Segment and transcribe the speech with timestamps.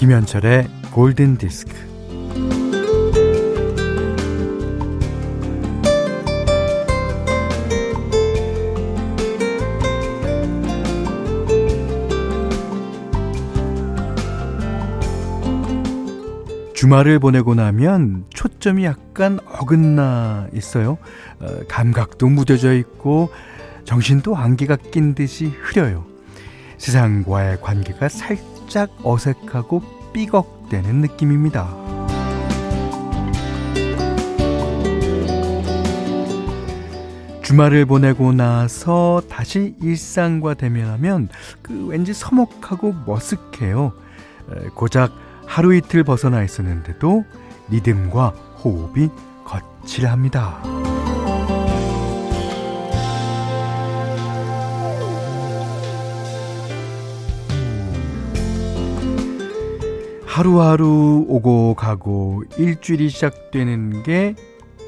[0.00, 1.74] 김현철의 골든 디스크.
[16.74, 20.96] 주말을 보내고 나면 초점이 약간 어긋나 있어요.
[21.40, 23.28] 어, 감각도 무뎌져 있고
[23.84, 26.06] 정신도 안개가 낀 듯이 흐려요.
[26.78, 31.68] 세상과의 관계가 살짝 어색하고 삐걱대는 느낌입니다.
[37.42, 41.28] 주말을 보내고 나서 다시 일상과 대면하면
[41.62, 43.92] 그 왠지 서먹하고 머쓱해요.
[44.74, 45.12] 고작
[45.46, 47.24] 하루 이틀 벗어나 있었는데도
[47.70, 48.28] 리듬과
[48.62, 49.08] 호흡이
[49.44, 50.79] 거칠합니다.
[60.30, 64.36] 하루하루 오고 가고 일주일이 시작되는 게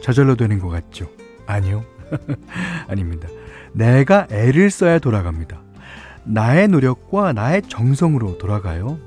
[0.01, 1.09] 저절로 되는 것 같죠?
[1.47, 1.85] 아니요.
[2.87, 3.29] 아닙니다.
[3.73, 5.61] 내가 애를 써야 돌아갑니다.
[6.23, 9.01] 나의 노력과 나의 정성으로 돌아가요.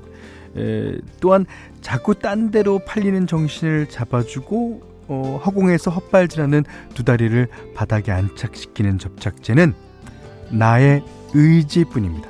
[0.58, 1.46] 에, 또한
[1.80, 9.72] 자꾸 딴 데로 팔리는 정신을 잡아주고 어, 허공에서 헛발질하는 두 다리를 바닥에 안착시키는 접착제는
[10.50, 12.28] 나의 의지뿐입니다.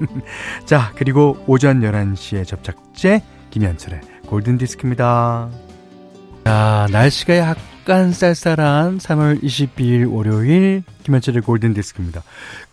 [0.66, 3.22] 자, 그리고 오전 11시에 접착제
[3.58, 5.50] 김현철의 골든디스크입니다.
[6.44, 12.22] 자, 날씨가 약간 쌀쌀한 3월 22일 월요일 김현철의 골든디스크입니다.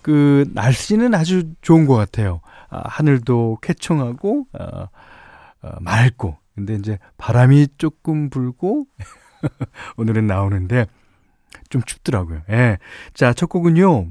[0.03, 2.39] 그, 날씨는 아주 좋은 것 같아요.
[2.69, 4.89] 아, 하늘도 쾌청하고, 아,
[5.64, 8.86] 아, 맑고, 근데 이제 바람이 조금 불고,
[9.98, 10.86] 오늘은 나오는데,
[11.70, 12.42] 좀 춥더라고요.
[12.52, 12.77] 예.
[13.15, 14.09] 자, 첫 곡은요,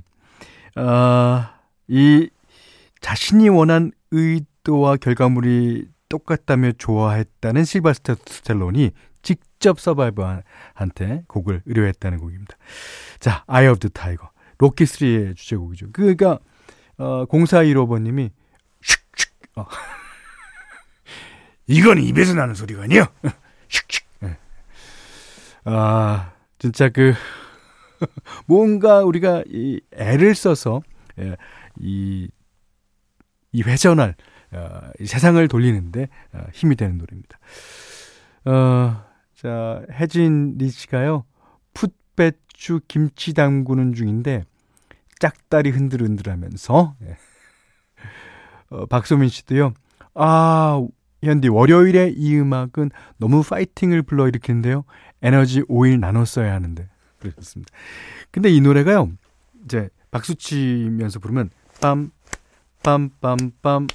[0.75, 1.55] 아,
[1.87, 2.29] 이,
[3.01, 8.93] 자신이 원한 의도와 결과물이 똑같다며 좋아했다는 실베스터 스탤론이
[9.23, 12.57] 직접 서바이버한테 곡을 의뢰했다는 곡입니다.
[13.19, 14.31] 자, Eye of the Tiger.
[14.59, 15.89] 로키 3의 주제곡이죠.
[15.93, 16.39] 그러니까,
[16.99, 18.31] 어, 0415번님이,
[18.81, 19.67] 슉슉, 어.
[21.67, 23.11] 이건 입에서 나는 소리가 아니야!
[23.69, 24.05] 슉슉.
[24.21, 24.39] 네.
[25.65, 27.13] 아, 진짜 그,
[28.47, 30.81] 뭔가 우리가 이 애를 써서,
[31.19, 31.37] 예,
[31.81, 32.31] 이,
[33.51, 34.15] 이 회전할,
[34.55, 37.39] 어, 세상을 돌리는데 어, 힘이 되는 노래입니다.
[38.47, 39.05] 어,
[39.35, 41.25] 자, 혜진 리 씨가요.
[41.75, 44.45] 풋배추 김치 담그는 중인데
[45.19, 47.17] 짝다리 흔들흔들하면서 예.
[48.71, 49.75] 어, 박소민 씨도요.
[50.15, 50.87] 아,
[51.23, 54.85] 현디 월요일에 이 음악은 너무 파이팅을 불러일으키는데요.
[55.23, 56.89] 에너지 5일 나눠 써야 하는데
[57.19, 57.73] 그러셨습니다.
[58.31, 59.11] 근데 이 노래가요.
[59.65, 61.51] 이제 박수 치면서 부르면
[61.81, 62.11] 빰
[62.83, 63.89] 빰빰빰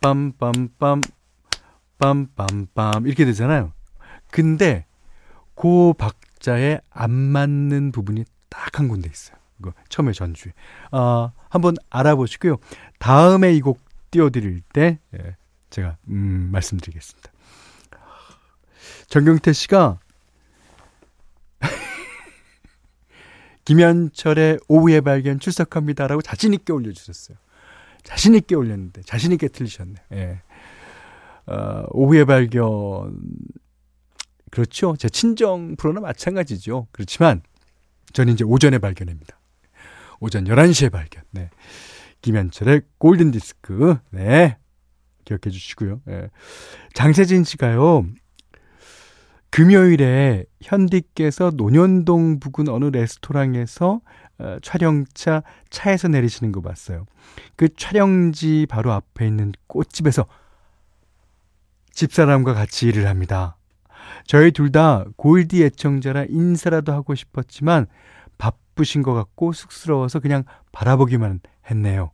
[0.00, 1.02] 빰빰빰
[1.98, 3.72] 빰빰빰 이렇게 되잖아요.
[4.30, 4.86] 근데
[5.54, 9.36] 그 박자에 안 맞는 부분이 딱 한 군데 있어요.
[9.60, 10.52] 이거 처음에 전주에.
[10.92, 12.56] 아, 한번 알아보시고요.
[12.98, 15.36] 다음에 이 곡 띄워드릴 때 예,
[15.70, 17.30] 제가 음, 말씀드리겠습니다.
[19.08, 19.98] 정경태 씨가
[23.64, 27.36] 김현철의 오후의 발견 출석합니다라고 자신 있게 올려주셨어요.
[28.02, 29.94] 자신있게 올렸는데, 자신있게 틀리셨네.
[30.12, 30.42] 예.
[31.46, 33.20] 어, 오후의 발견.
[34.50, 34.96] 그렇죠.
[34.96, 36.88] 제 친정 프로나 마찬가지죠.
[36.92, 37.42] 그렇지만,
[38.12, 39.38] 저는 이제 오전에 발견입니다.
[40.20, 41.22] 오전 11시에 발견.
[41.30, 41.50] 네.
[42.22, 43.96] 김현철의 골든 디스크.
[44.10, 44.56] 네.
[45.24, 46.00] 기억해 주시고요.
[46.08, 46.30] 예.
[46.94, 48.06] 장세진 씨가요,
[49.50, 54.00] 금요일에 현디께서 논현동 부근 어느 레스토랑에서
[54.38, 57.06] 어, 촬영차 차에서 내리시는 거 봤어요.
[57.56, 60.26] 그 촬영지 바로 앞에 있는 꽃집에서
[61.92, 63.56] 집사람과 같이 일을 합니다.
[64.24, 67.86] 저희 둘 다 골디 애청자라 인사라도 하고 싶었지만
[68.36, 72.10] 바쁘신 것 같고 쑥스러워서 그냥 바라보기만 했네요.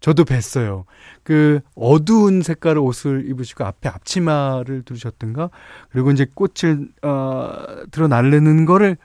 [0.00, 0.84] 저도 뵀어요.
[1.22, 5.50] 그 어두운 색깔의 옷을 입으시고 앞에 앞치마를 두르셨던가
[5.90, 8.96] 그리고 이제 꽃을 어, 들어 날르는 거를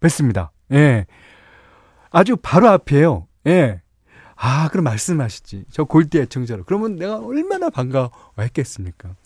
[0.00, 0.50] 뵀습니다.
[0.72, 1.06] 예.
[2.14, 3.26] 아주 바로 앞이에요.
[3.48, 3.82] 예.
[4.36, 5.64] 아, 그럼 말씀하시지.
[5.70, 6.62] 저 골디 애청자로.
[6.62, 9.16] 그러면 내가 얼마나 반가워했겠습니까?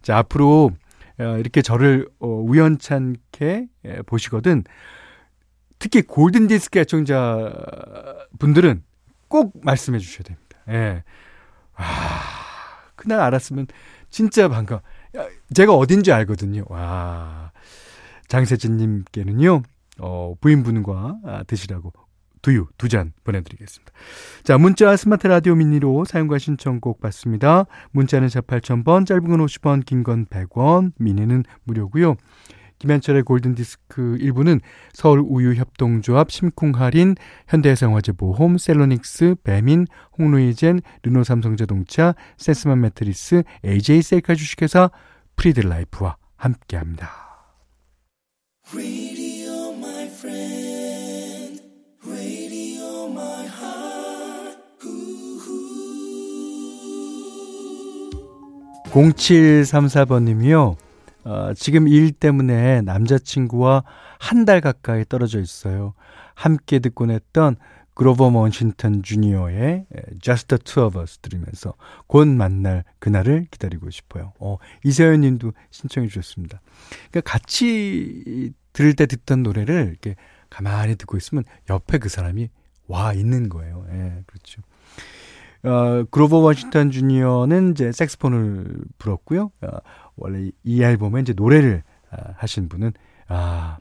[0.00, 0.70] 자, 앞으로
[1.18, 4.64] 어, 이렇게 저를 어, 우연찮게 예, 보시거든
[5.78, 7.52] 특히 골든 디스크 애청자
[8.38, 8.84] 분들은
[9.28, 10.58] 꼭 말씀해 주셔야 됩니다.
[10.70, 11.04] 예.
[11.74, 11.84] 아,
[12.96, 13.66] 그날 알았으면
[14.08, 14.80] 진짜 반가.
[15.54, 16.64] 제가 어딘지 알거든요.
[16.68, 17.52] 와.
[18.28, 19.62] 장세진 님께는요,
[19.98, 21.90] 어, 부인분과 아, 드시라고
[22.42, 23.92] 두유 두 잔 보내드리겠습니다.
[24.42, 27.66] 자, 문자 스마트 라디오 미니로 사용과 신청곡 받습니다.
[27.92, 32.16] 문자는 4 8000번, 짧은 건 50원, 긴 건 100원, 미니는 무료고요.
[32.78, 34.60] 김현철의 골든디스크 1부는
[34.94, 37.14] 서울 우유협동조합, 심쿵할인,
[37.46, 39.86] 현대해상화재보험, 셀로닉스, 배민,
[40.18, 44.90] 홍루이젠, 르노삼성자동차, 센스맘 매트리스, AJ 셀카 주식회사,
[45.36, 47.10] 프리드라이프와 함께합니다.
[58.90, 60.76] 0734번님이요.
[61.24, 63.84] 어, 지금 일 때문에 남자친구와
[64.18, 65.94] 한 달 가까이 떨어져 있어요.
[66.34, 67.56] 함께 듣곤 했던
[67.94, 69.86] 그로버 원싱턴 주니어의
[70.20, 71.74] Just the Two of Us 들으면서
[72.06, 74.32] 곧 만날 그날을 기다리고 싶어요.
[74.40, 76.60] 어, 이세연 님도 신청해 주셨습니다.
[77.10, 80.16] 그러니까 같이 들을 때 듣던 노래를 이렇게
[80.48, 82.48] 가만히 듣고 있으면 옆에 그 사람이
[82.88, 83.86] 와 있는 거예요.
[83.92, 84.62] 예, 그렇죠.
[85.62, 89.50] 어, 그로버 워싱턴 주니어는 이제 색스폰을 불었고요.
[89.62, 89.68] 어,
[90.16, 92.92] 원래 이 앨범에 이제 노래를 어, 하신 분은
[93.28, 93.78] 아,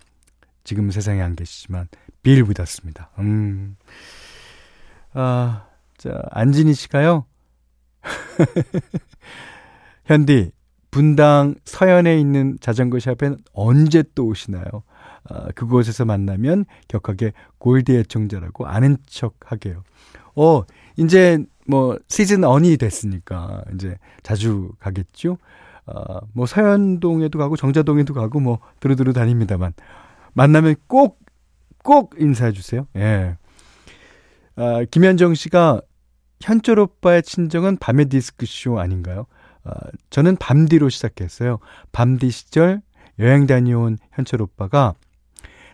[0.64, 1.88] 지금 세상에 안 계시지만
[2.22, 3.12] 빌 위더스입니다.
[3.20, 3.78] 음.
[5.14, 5.66] 아,
[5.98, 7.26] 자, 안진희 씨가요.
[10.06, 10.52] 현디,
[10.92, 14.84] 분당 서현에 있는 자전거 샵엔 언제 또 오시나요?
[15.24, 19.84] 아, 그곳에서 만나면 격하게 골디 애청자라고 아는 척 하게요.
[20.36, 20.64] 어,
[20.98, 25.38] 이제 뭐 시즌 언이 됐으니까 이제 자주 가겠죠.
[25.86, 29.74] 어, 뭐 서현동에도 가고 정자동에도 가고 뭐 두루두루 다닙니다만
[30.34, 31.20] 만나면 꼭
[31.84, 32.86] 꼭 인사해 주세요.
[32.98, 33.38] 예.
[34.56, 35.82] 아, 김현정 씨가
[36.42, 39.26] 현철 오빠의 친정은 밤의 디스크 쇼 아닌가요?
[39.64, 39.72] 아,
[40.10, 41.60] 저는 밤디로 시작했어요.
[41.92, 42.82] 밤디 시절
[43.20, 44.94] 여행 다녀온 현철 오빠가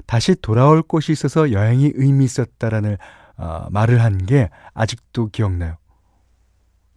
[0.05, 2.97] 다시 돌아올 곳이 있어서 여행이 의미 있었다라는
[3.37, 5.77] 아, 말을 한 게 아직도 기억나요.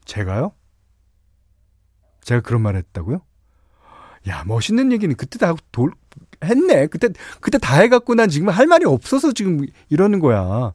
[0.08, 0.52] 제가요?
[2.22, 3.20] 제가 그런 말 했다고요?
[4.28, 5.92] 야, 멋있는 얘기는 그때 다 돌,
[6.42, 6.88] 했네.
[6.88, 7.08] 그때,
[7.40, 10.72] 그때 다 해갖고 난 지금 할 말이 없어서 지금 이러는 거야.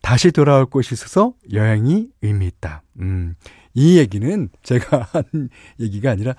[0.00, 2.82] 다시 돌아올 곳이 있어서 여행이 의미 있다.
[3.00, 3.34] 음,
[3.74, 5.50] 이 얘기는 제가 한
[5.80, 6.34] 얘기가 아니라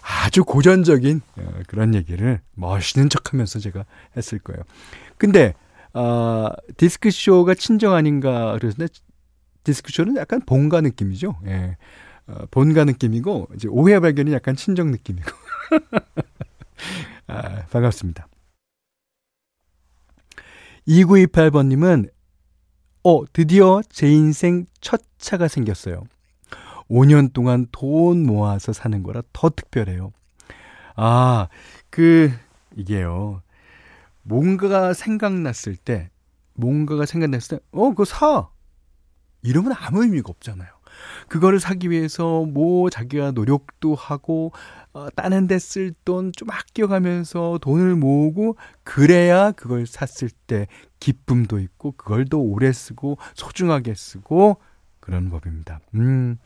[0.00, 3.84] 아주 고전적인 어, 그런 얘기를 멋있는 척 하면서 제가
[4.16, 4.62] 했을 거예요.
[5.18, 5.54] 근데,
[5.92, 8.92] 어, 디스크쇼가 친정 아닌가 그랬는데
[9.64, 11.36] 디스크쇼는 약간 본가 느낌이죠.
[11.46, 11.76] 예.
[12.26, 15.30] 어, 본가 느낌이고 이제 오해 발견이 약간 친정 느낌이고.
[17.26, 18.28] 아, 반갑습니다.
[20.86, 22.10] 2928번님은
[23.04, 26.04] 어, 드디어 제 인생 첫 차가 생겼어요.
[26.88, 30.12] 5년 동안 돈 모아서 사는 거라 더 특별해요.
[30.94, 31.48] 아,
[31.90, 32.30] 그,
[32.76, 33.42] 이게요.
[34.22, 36.10] 뭔가가 생각났을 때,
[36.54, 38.48] 뭔가가 생각났을 때, 어, 그거 사!
[39.42, 40.68] 이러면 아무 의미가 없잖아요.
[41.28, 44.52] 그거를 사기 위해서 뭐 자기가 노력도 하고
[44.92, 50.66] 어, 다른 데 쓸 돈 좀 아껴가면서 돈을 모으고 그래야 그걸 샀을 때
[51.00, 54.58] 기쁨도 있고 그걸 더 오래 쓰고 소중하게 쓰고
[55.00, 55.80] 그런 법입니다.
[55.94, 56.36] 음.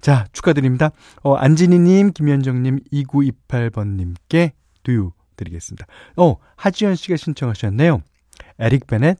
[0.00, 0.90] 자, 축하드립니다.
[1.22, 5.86] 어, 안진희님, 김현정님, 2928번님께 두유 드리겠습니다.
[6.16, 8.02] 어, 하지연 씨가 신청하셨네요.
[8.58, 9.18] 에릭 베넷,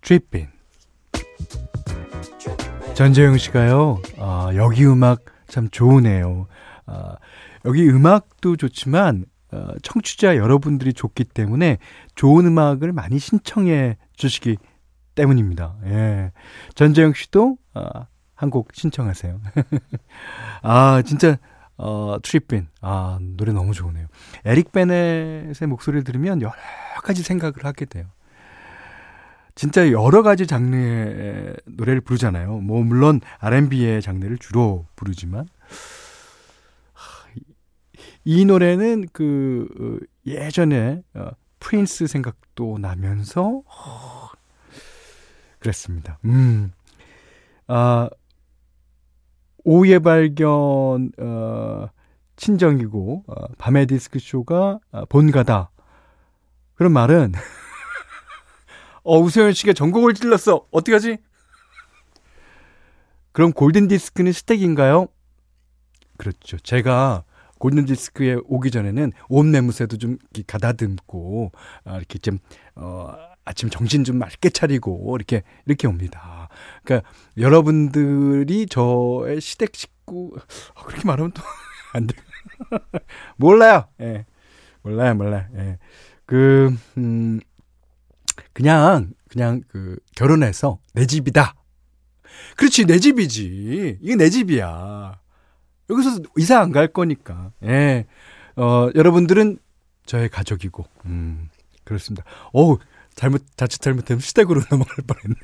[0.00, 0.48] 트리핀.
[2.96, 6.46] 전재영 씨가요, 아, 여기 음악 참 좋으네요.
[6.86, 7.16] 아,
[7.66, 11.76] 여기 음악도 좋지만, 어, 청취자 여러분들이 좋기 때문에
[12.14, 14.56] 좋은 음악을 많이 신청해 주시기
[15.14, 15.76] 때문입니다.
[15.84, 16.32] 예.
[16.74, 19.42] 전재영 씨도, 아, 한곡 신청하세요.
[20.62, 21.36] 아, 진짜,
[21.76, 22.68] 어, 트리핀.
[22.80, 24.06] 아, 노래 너무 좋으네요.
[24.46, 26.54] 에릭 베넷의 목소리를 들으면 여러
[27.02, 28.06] 가지 생각을 하게 돼요.
[29.56, 32.58] 진짜 여러 가지 장르의 노래를 부르잖아요.
[32.58, 35.48] 뭐 물론 R&B의 장르를 주로 부르지만
[38.24, 43.62] 이 노래는 그 어, 예전에 어, 프린스 생각도 나면서
[45.58, 46.18] 그랬습니다.
[46.26, 46.72] 음.
[47.66, 48.10] 아
[49.64, 51.88] 오후의 발견 어
[52.36, 55.70] 친정이고 어, 밤의 디스크 쇼가 본가다.
[56.74, 57.32] 그런 말은
[59.06, 60.66] 어, 우세현 씨가 전곡을 찔렀어.
[60.72, 61.18] 어떡하지?
[63.30, 65.06] 그럼 골든디스크는 스택인가요?
[66.18, 66.58] 그렇죠.
[66.58, 67.22] 제가
[67.58, 71.52] 골든디스크에 오기 전에는 온 매무새도 좀 가다듬고,
[71.84, 72.38] 아, 이렇게 좀,
[72.74, 76.48] 어, 아침 정신 좀 맑게 차리고, 이렇게, 이렇게 옵니다.
[76.82, 77.08] 그러니까
[77.38, 80.32] 여러분들이 저의 시댁 식구,
[80.74, 81.42] 어, 그렇게 말하면 또
[81.94, 82.16] 안 돼.
[83.36, 83.84] 몰라요.
[84.00, 84.26] 예.
[84.82, 85.46] 몰라요, 몰라요.
[85.54, 85.78] 예.
[86.26, 87.40] 그, 음,
[88.56, 91.54] 그냥 그냥 그 결혼해서 내 집이다.
[92.56, 93.98] 그렇지 내 집이지.
[94.00, 95.20] 이게 내 집이야.
[95.90, 97.52] 여기서 이사 안 갈 거니까.
[97.64, 98.06] 예.
[98.56, 99.58] 어, 여러분들은
[100.06, 100.86] 저의 가족이고.
[101.04, 101.50] 음.
[101.84, 102.24] 그렇습니다.
[102.54, 102.78] 어우,
[103.14, 105.36] 잘못 자칫 잘못되면 시댁으로 넘어갈 뻔했네.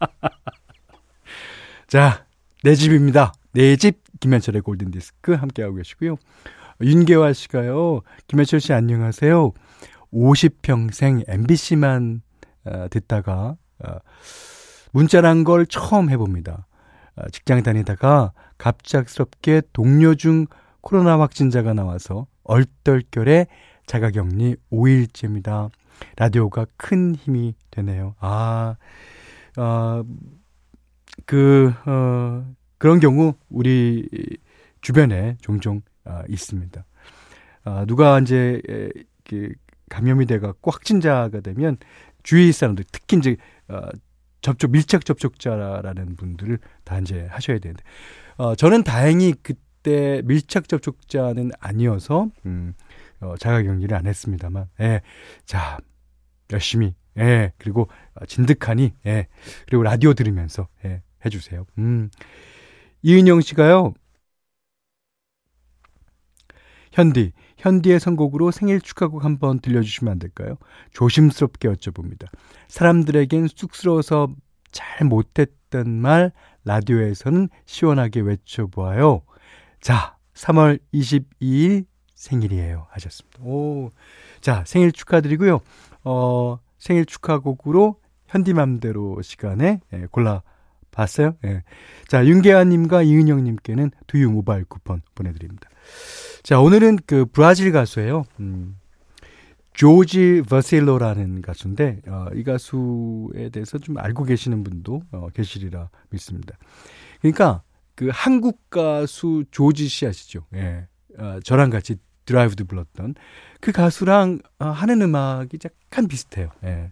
[1.86, 2.24] 자,
[2.62, 3.34] 내 집입니다.
[3.52, 6.16] 내 집 김현철의 골든 디스크 함께 하고 계시고요.
[6.80, 8.00] 윤계화 씨가요.
[8.26, 9.52] 김현철 씨 안녕하세요.
[10.14, 12.23] 50평생 MBC만 어,
[12.90, 13.98] 듣다가 어,
[14.92, 16.66] 문자란 걸 처음 해봅니다.
[17.16, 20.46] 어, 직장 다니다가 갑작스럽게 동료 중
[20.80, 23.46] 코로나 확진자가 나와서 얼떨결에
[23.86, 25.70] 자가격리 5일째입니다.
[26.16, 28.14] 라디오가 큰 힘이 되네요.
[28.18, 28.76] 아,
[29.56, 30.02] 어,
[31.26, 34.08] 그, 어, 그런 경우 우리
[34.80, 36.84] 주변에 종종 어, 있습니다.
[37.64, 38.90] 어, 누가 이제 에,
[39.24, 39.52] 그
[39.88, 41.78] 감염이 돼갖고 확진자가 되면
[42.24, 43.36] 주위 사람들 특히 이제
[43.68, 43.80] 어,
[44.40, 47.84] 접촉 밀착 접촉자라는 분들을 다 이제 하셔야 되는데
[48.36, 52.74] 어, 저는 다행히 그때 밀착 접촉자는 아니어서 음,
[53.20, 55.00] 어, 자가 격리를 안 했습니다만, 예,
[55.44, 55.78] 자
[56.52, 57.88] 열심히, 예, 그리고
[58.26, 59.28] 진득하니, 예,
[59.66, 61.64] 그리고 라디오 들으면서 예, 해주세요.
[61.78, 62.10] 음,
[63.02, 63.94] 이은영 씨가요.
[66.92, 67.32] 현디,
[67.64, 70.58] 현디의 선곡으로 생일 축하곡 한번 들려주시면 안 될까요?
[70.92, 72.28] 조심스럽게 여쭤봅니다.
[72.68, 74.28] 사람들에겐 쑥스러워서
[74.70, 76.30] 잘 못했던 말
[76.64, 79.22] 라디오에서는 시원하게 외쳐보아요.
[79.80, 82.86] 자, 3월 22일 생일이에요.
[82.90, 83.42] 하셨습니다.
[83.42, 83.90] 오.
[84.42, 85.60] 자, 생일 축하드리고요.
[86.04, 90.42] 어, 생일 축하곡으로 현디맘대로 시간에 예, 골라
[90.90, 91.36] 봤어요?
[91.46, 91.62] 예.
[92.08, 95.70] 자, 윤계아님과 이은영님께는 두유 모바일 쿠폰 보내드립니다.
[96.44, 98.24] 자, 오늘은 그 브라질 가수예요.
[98.38, 98.76] 음,
[99.72, 106.58] 조지 버실로라는 가수인데, 어, 이 가수에 대해서 좀 알고 계시는 분도 어, 계시리라 믿습니다.
[107.22, 107.62] 그러니까
[107.94, 110.44] 그 한국 가수 조지 씨 아시죠?
[110.54, 110.86] 예.
[111.16, 111.96] 어, 저랑 같이
[112.26, 113.14] 드라이브도 불렀던
[113.62, 116.50] 그 가수랑 어, 하는 음악이 약간 비슷해요.
[116.64, 116.90] 예.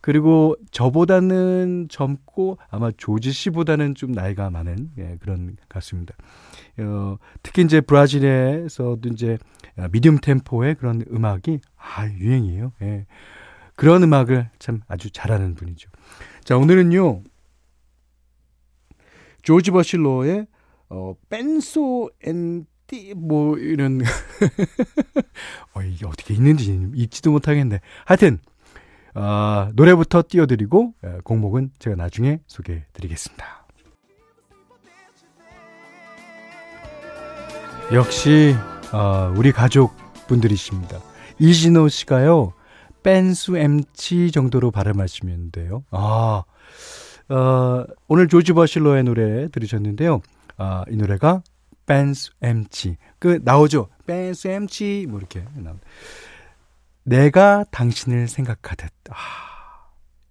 [0.00, 6.16] 그리고 저보다는 젊고 아마 조지 씨보다는 좀 나이가 많은 예, 그런 가수입니다.
[6.80, 9.38] 어, 특히 이제 브라질에서도 이제
[9.90, 12.72] medium 템포의 그런 음악이 아 유행이에요.
[12.82, 13.06] 예.
[13.76, 15.90] 그런 음악을 참 아주 잘하는 분이죠.
[16.44, 17.22] 자 오늘은요
[19.42, 20.46] 조지 버실로의
[20.90, 24.00] 어, Penso em ti 뭐 이런
[25.74, 27.80] 어, 이게 어떻게 있는지 읽지도 못하겠네.
[28.04, 28.38] 하여튼
[29.14, 33.59] 어, 노래부터 띄워드리고 곡목은 제가 나중에 소개해드리겠습니다.
[37.92, 38.54] 역시
[38.92, 41.00] 어, 우리 가족분들이십니다.
[41.40, 42.52] 이진호 씨가요.
[43.02, 45.84] 뺀수 엠치 정도로 발음하시면 돼요.
[45.90, 46.44] 아,
[47.28, 50.20] 어, 오늘 조지 버실로의 노래 들으셨는데요.
[50.56, 51.42] 아, 이 노래가
[51.86, 52.96] 뺀수 엠치.
[53.18, 53.88] 그 나오죠.
[54.06, 55.84] 뺀수 엠치 뭐 이렇게 나옵니다.
[57.02, 58.88] 내가 당신을 생각하듯.
[59.10, 59.14] 아,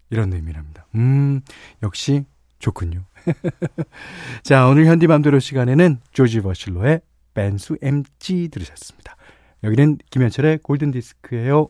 [0.09, 0.85] 이런 의미랍니다.
[0.95, 1.41] 음,
[1.83, 2.23] 역시
[2.59, 3.03] 좋군요.
[4.43, 7.01] 자, 오늘 현디맘대로 시간에는 조지 버실로의
[7.39, 9.15] 벤수 MG 들으셨습니다.
[9.63, 11.69] 여기는 김현철의 골든디스크예요.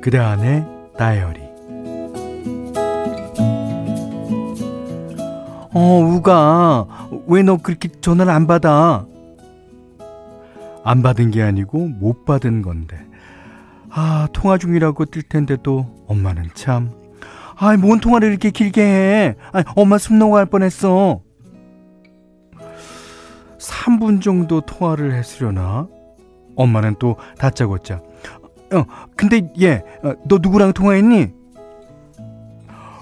[0.00, 0.64] 그대 안의
[0.98, 1.40] 다이어리
[5.74, 9.06] 어, 우가, 왜 너 그렇게 전화를 안 받아?
[10.84, 13.11] 안 받은 게 아니고 못 받은 건데.
[13.94, 16.90] 아, 통화 중이라고 뜰 텐데도 엄마는 참.
[17.56, 19.34] 아이, 뭔 통화를 이렇게 길게 해?
[19.52, 21.20] 아, 엄마 숨 넘어갈 뻔했어.
[23.58, 25.88] 3분 정도 통화를 했으려나?
[26.56, 28.00] 엄마는 또 다짜고짜.
[28.72, 28.84] 어,
[29.14, 31.30] 근데 얘, 어, 너 누구랑 통화했니?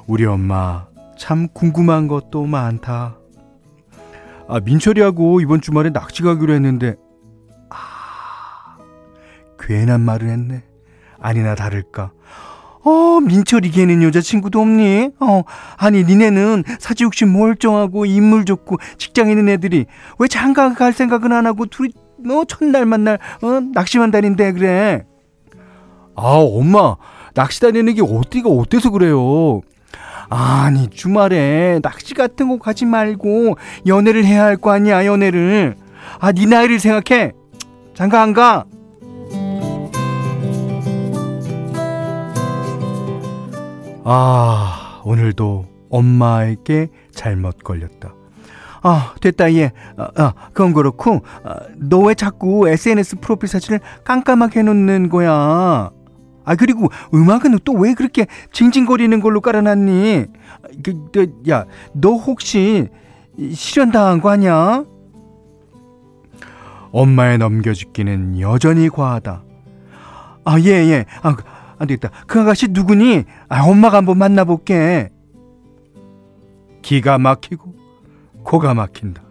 [0.08, 3.16] 우리 엄마 참 궁금한 것도 많다.
[4.48, 6.96] 아, 민철이하고 이번 주말에 낚시 가기로 했는데,
[7.70, 8.76] 아,
[9.60, 10.69] 괜한 말을 했네.
[11.20, 12.12] 아니나 다를까.
[12.82, 15.10] 어, 민철이 걔는 여자친구도 없니?
[15.20, 15.42] 어,
[15.76, 19.84] 아니, 니네는 사지욕심 멀쩡하고 인물 좋고 직장 있는 애들이
[20.18, 21.90] 왜 장가 갈 생각은 안 하고 둘이
[22.24, 25.04] 뭐 첫날 만날, 어, 낚시만 다닌대, 그래.
[26.16, 26.96] 아, 엄마,
[27.34, 29.60] 낚시 다니는 게 어디가 어때서 그래요?
[30.32, 35.76] 아니 주말에 낚시 같은 거 가지 말고 연애를 해야 할 거 아니야 연애를
[36.20, 37.32] 아네 나이를 생각해
[37.94, 38.64] 장가 안 가?
[44.12, 48.12] 아 오늘도 엄마에게 잘못 걸렸다
[48.82, 49.72] 아, 됐다, 얘.
[49.98, 55.90] 아, 아 그건 그렇고, 아, 너왜 자꾸 SNS 프로필 사진을 깜깜하게 해놓는 거야?
[56.44, 60.24] 아, 그리고 음악은 또 왜 그렇게 징징거리는 걸로 깔아놨니?
[60.82, 62.88] 그, 그, 야, 너 혹시
[63.52, 64.84] 실현당한 거 아니야?
[66.90, 69.42] 엄마의 넘겨짓기는 여전히 과하다.
[70.46, 71.04] 아, 예, 예.
[71.22, 71.36] 아,
[71.80, 72.10] 안 되겠다.
[72.26, 73.24] 그 아가씨 누구니?
[73.48, 75.08] 아, 엄마가 한번 만나볼게.
[76.82, 77.74] 기가 막히고,
[78.44, 79.22] 코가 막힌다.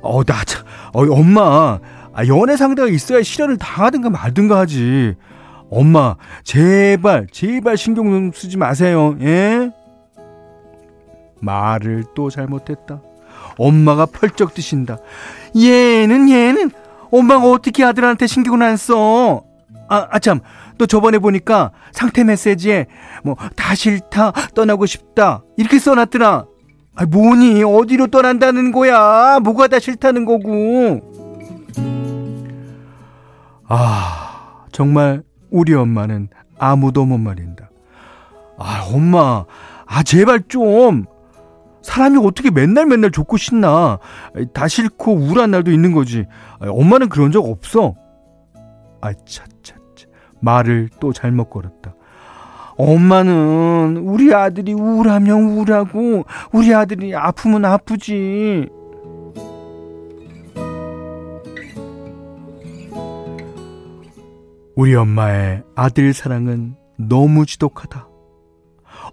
[0.00, 1.78] 어, 나 참, 어, 엄마.
[2.14, 5.14] 아, 연애 상대가 있어야 실현을 당하든가 말든가 하지.
[5.70, 9.16] 엄마, 제발, 제발 신경 좀 쓰지 마세요.
[9.20, 9.70] 예?
[11.40, 13.02] 말을 또 잘못했다.
[13.58, 14.98] 엄마가 펄쩍 뜨신다.
[15.54, 16.70] 얘는, 얘는,
[17.10, 19.51] 엄마가 어떻게 아들한테 신경을 안 써?
[19.92, 20.40] 아, 아, 참.
[20.78, 22.86] 너 저번에 보니까 상태 메시지에
[23.24, 25.42] 뭐, 다 싫다, 떠나고 싶다.
[25.58, 26.46] 이렇게 써놨더라.
[26.94, 27.62] 아, 뭐니?
[27.62, 29.38] 어디로 떠난다는 거야?
[29.40, 31.02] 뭐가 다 싫다는 거고.
[33.68, 37.68] 아, 정말 우리 엄마는 아무도 못 말린다.
[38.58, 39.44] 아, 엄마.
[39.84, 41.04] 아, 제발 좀.
[41.82, 43.98] 사람이 어떻게 맨날 맨날 좋고 싶나.
[44.54, 46.24] 다 싫고 우울한 날도 있는 거지.
[46.60, 47.94] 아, 엄마는 그런 적 없어.
[49.02, 49.81] 아, 차차차.
[50.42, 51.94] 말을 또 잘못 걸었다.
[52.76, 58.68] 엄마는 우리 아들이 우울하면 우울하고 우리 아들이 아프면 아프지.
[64.74, 68.08] 우리 엄마의 아들 사랑은 너무 지독하다.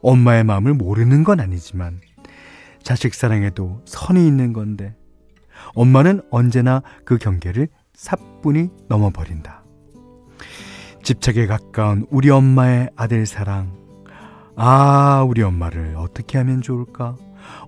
[0.01, 2.00] 엄마의 마음을 모르는 건 아니지만
[2.81, 4.95] 자식 사랑에도 선이 있는 건데
[5.75, 9.63] 엄마는 언제나 그 경계를 사뿐히 넘어버린다.
[11.03, 13.77] 집착에 가까운 우리 엄마의 아들 사랑.
[14.55, 17.16] 아, 우리 엄마를 어떻게 하면 좋을까?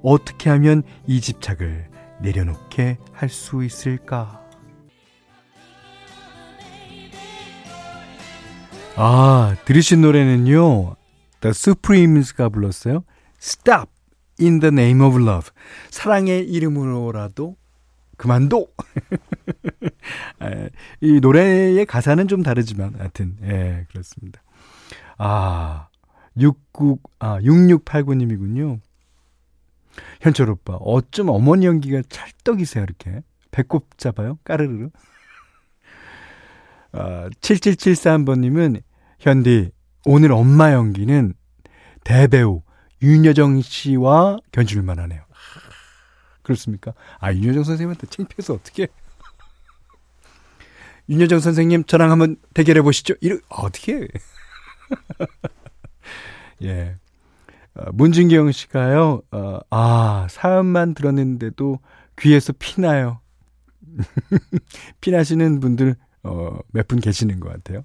[0.03, 1.89] 어떻게 하면 이 집착을
[2.21, 4.41] 내려놓게 할 수 있을까?
[8.95, 10.95] 아, 들으신 노래는요.
[11.39, 13.03] The Supremes가 불렀어요.
[13.41, 13.89] Stop
[14.39, 15.49] in the name of love.
[15.89, 17.55] 사랑의 이름으로라도
[18.17, 18.67] 그만둬.
[21.01, 24.41] 이 노래의 가사는 좀 다르지만 하여튼 예, 그렇습니다.
[25.17, 25.87] 아,
[26.37, 28.79] 69 아, 6689님이군요.
[30.21, 33.21] 현철 오빠, 어쩜 어머니 연기가 찰떡이세요, 이렇게.
[33.51, 34.37] 배꼽 잡아요?
[34.43, 34.89] 까르르.
[36.93, 38.81] 아, 7773번님은,
[39.19, 39.71] 현디,
[40.05, 41.33] 오늘 엄마 연기는
[42.03, 42.61] 대배우
[43.01, 45.23] 윤여정 씨와 견줄만 하네요.
[46.41, 46.93] 그렇습니까?
[47.19, 48.87] 아, 윤여정 선생님한테 창피해서 어떻게.
[51.11, 53.15] 윤여정 선생님, 저랑 한번 대결해 보시죠.
[53.19, 54.07] 이러, 어떻게.
[56.63, 56.95] 예.
[57.75, 61.79] 어, 문진경 씨가요, 어, 아, 사연만 들었는데도
[62.17, 63.19] 귀에서 피나요.
[65.01, 67.83] 피나시는 분들, 어, 몇 분 계시는 것 같아요.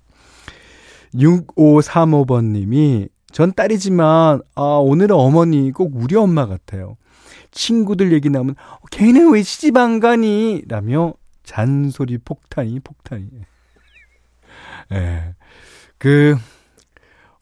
[1.15, 6.97] 6535번 님이, 전 딸이지만, 아, 오늘은 어머니 꼭 우리 엄마 같아요.
[7.51, 8.55] 친구들 얘기 나오면
[8.93, 10.63] 걔는 왜 시집 안 가니?
[10.69, 11.15] 라며
[11.47, 13.31] 잔소리 폭탄이 폭탄이.
[14.93, 15.35] 예.
[15.97, 16.37] 그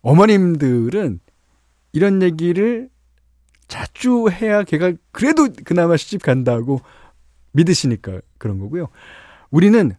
[0.02, 1.20] 어머님들은
[1.92, 2.88] 이런 얘기를
[3.66, 6.80] 자주 해야 걔가 그래도 그나마 시집 간다고
[7.52, 8.88] 믿으시니까 그런 거고요.
[9.50, 9.92] 우리는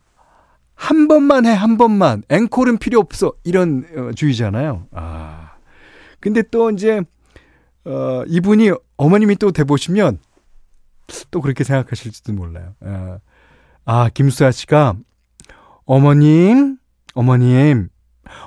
[0.76, 2.22] 한 번만 해, 한 번만.
[2.30, 3.34] 앵콜은 필요 없어.
[3.44, 4.88] 이런 어, 주의잖아요.
[4.92, 5.56] 아.
[6.20, 7.02] 근데 또 이제
[7.86, 10.20] 어, 이분이 어머님이 또 돼보시면
[11.32, 12.76] 또 그렇게 생각하실지도 몰라요.
[12.82, 13.20] 아,
[13.86, 14.96] 아 김수아 씨가
[15.86, 16.78] 어머님,
[17.14, 17.90] 어머님,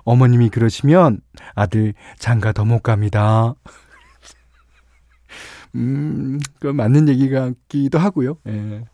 [0.05, 1.21] 어머님이 그러시면
[1.55, 3.55] 아들 장가 더 못 갑니다.
[5.77, 8.39] 음, 그 맞는 얘기 같기도 하고요.
[8.49, 8.85] 예.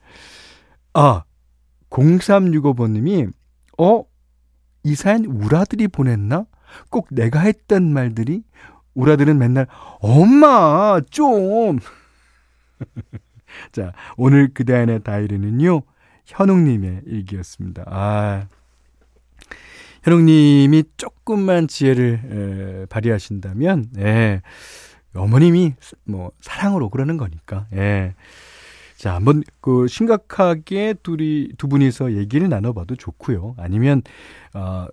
[0.92, 1.22] 아,
[1.90, 3.32] 0365번님이,
[3.78, 4.04] 어?
[4.82, 6.44] 이 사연 우라들이 보냈나?
[6.90, 8.42] 꼭 내가 했던 말들이
[8.94, 9.66] 우라들은 맨날
[10.00, 11.78] 엄마 좀.
[13.72, 15.82] 자 오늘 그대안의 다이리는요
[16.26, 17.84] 현웅님의 일기였습니다.
[17.86, 18.46] 아
[20.02, 24.42] 현웅님이 조금만 지혜를 에, 발휘하신다면 예,
[25.14, 28.14] 어머님이 뭐 사랑으로 그러는 거니까 예.
[28.96, 33.54] 자, 한번 그 심각하게 둘이 두 분이서 얘기를 나눠봐도 좋고요.
[33.58, 34.02] 아니면
[34.54, 34.86] 어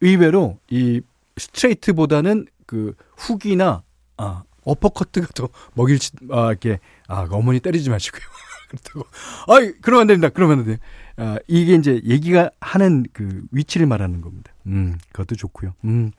[0.00, 1.02] 의외로 이
[1.36, 3.82] 스트레이트보다는 그 훅이나
[4.16, 5.98] 아 어퍼커트가 더 먹일
[6.30, 8.22] 아 이렇게 아 어머니 때리지 마시고요.
[8.72, 9.06] 그렇다고
[9.48, 10.28] 아이 그러면 안 됩니다.
[10.30, 10.78] 그러면 안 돼.
[11.16, 14.52] 아 이게 이제 얘기가 하는 그 위치를 말하는 겁니다.
[14.66, 15.74] 음 그것도 좋고요.
[15.84, 16.12] 음.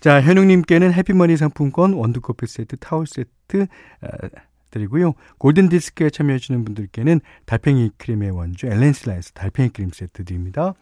[0.00, 3.66] 자, 현웅님께는 해피머니 상품권, 원두커피 세트, 타월 세트,
[4.00, 4.28] 아,
[4.70, 5.14] 드리고요.
[5.38, 10.74] 골든디스크에 참여해주시는 분들께는 달팽이 크림의 원주 엘렌실라에서 달팽이 크림 세트 드립니다.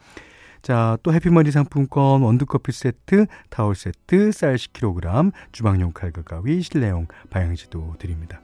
[0.63, 7.97] 자, 또 해피머니 상품권, 원두커피 세트, 타월 세트, 쌀 10kg, 주방용 칼과 가위, 실내용 방향지도
[7.99, 8.41] 드립니다.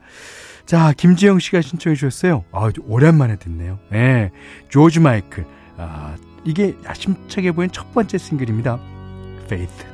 [0.65, 2.45] 자, 김지영 씨가 신청해 주셨어요.
[2.51, 3.79] 아, 오랜만에 듣네요.
[3.91, 3.97] 예.
[3.97, 4.31] 네,
[4.69, 5.45] 조지 마이클.
[5.77, 8.79] 아, 이게 야심차게 보인 첫 번째 싱글입니다.
[9.45, 9.92] Faith.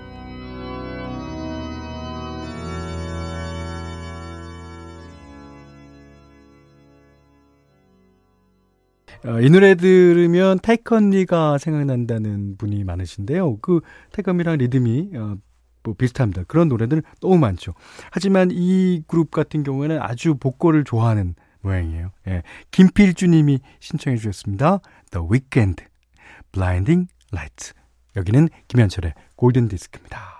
[9.25, 13.57] 어, 이 노래 들으면 타이컨리가 생각난다는 분이 많으신데요.
[13.57, 15.35] 그 타이컨리랑 리듬이 어,
[15.83, 16.43] 뭐 비슷합니다.
[16.47, 17.73] 그런 노래들 너무 많죠.
[18.11, 22.11] 하지만 이 그룹 같은 경우에는 아주 복고를 좋아하는 모양이에요.
[22.27, 22.43] 예.
[22.71, 24.79] 김필주님이 신청해 주셨습니다.
[25.11, 25.83] The Weekend,
[26.51, 27.73] Blinding Lights.
[28.15, 30.39] 여기는 김현철의 골든 디스크입니다.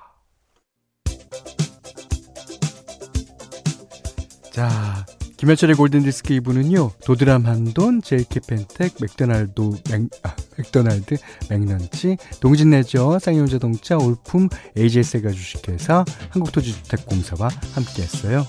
[4.51, 5.05] 자,
[5.39, 11.15] 김현철의 골든디스크 2부는요, 도드람 한돈, JK 펜텍, 맥도날드, 맥, 아, 맥도날드,
[11.49, 18.45] 맥런치, 동진내저, 쌍용자동차, 올품, AJ세가 주식회사, 한국토지주택공사와 함께 했어요.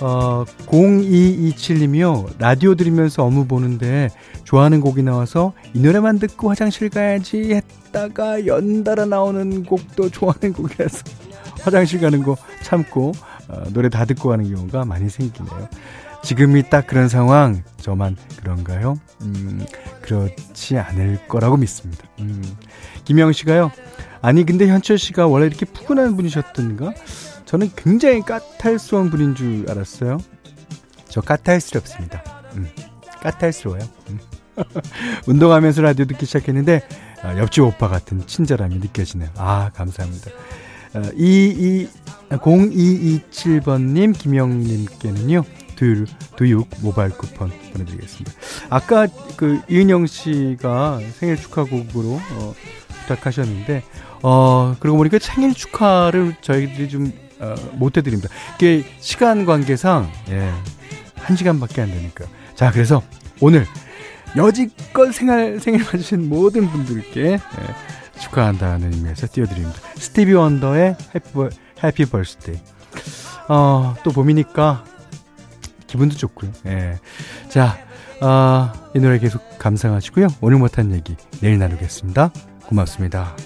[0.00, 4.08] 어, 0227님이요, 라디오 들으면서 업무 보는데,
[4.42, 11.04] 좋아하는 곡이 나와서 이 노래만 듣고 화장실 가야지 했다가 연달아 나오는 곡도 좋아하는 곡이라서
[11.62, 13.12] 화장실 가는 거 참고
[13.48, 15.68] 어, 노래 다 듣고 가는 경우가 많이 생기네요.
[16.22, 18.98] 지금이 딱 그런 상황 저만 그런가요?
[19.22, 19.64] 음,
[20.00, 22.04] 그렇지 않을 거라고 믿습니다.
[22.20, 22.42] 음,
[23.04, 23.72] 김영 씨가요.
[24.20, 26.94] 아니 근데 현철 씨가 원래 이렇게 푸근한 분이셨던가?
[27.44, 30.18] 저는 굉장히 까탈스러운 분인 줄 알았어요.
[31.08, 32.22] 저 까탈스럽습니다.
[32.54, 32.68] 음,
[33.20, 33.82] 까탈스러워요.
[34.10, 34.18] 음.
[35.26, 36.82] 운동하면서 라디오 듣기 시작했는데
[37.22, 39.30] 아, 옆집 오빠 같은 친절함이 느껴지네요.
[39.36, 40.30] 아 감사합니다.
[40.94, 41.88] 22,
[42.30, 45.44] 어, 0227번님, 김영님께는요,
[45.76, 46.04] 두유,
[46.36, 48.32] 두육 모바일 쿠폰 보내드리겠습니다.
[48.70, 52.54] 아까 그 이은영 씨가 생일 축하곡으로 어,
[53.00, 53.82] 부탁하셨는데,
[54.22, 58.28] 어, 그러고 보니까 생일 축하를 저희들이 좀, 어, 못 해드립니다.
[58.56, 60.50] 이게 시간 관계상, 예,
[61.16, 62.26] 한 시간밖에 안 되니까.
[62.54, 63.02] 자, 그래서
[63.40, 63.66] 오늘
[64.36, 67.40] 여지껏 생일, 생일 맞으신 모든 분들께, 예,
[68.22, 69.78] 축하한다는 의미에서 띄워드립니다.
[69.96, 71.28] 스티비 원더의 Happy,
[71.82, 72.56] Happy Birthday.
[73.48, 74.84] 어, 또 봄이니까
[75.86, 76.50] 기분도 좋고요.
[76.66, 76.98] 예.
[77.48, 77.76] 자,
[78.20, 80.28] 어, 이 노래 계속 감상하시고요.
[80.40, 82.32] 오늘 못한 얘기 내일 나누겠습니다.
[82.66, 83.36] 고맙습니다.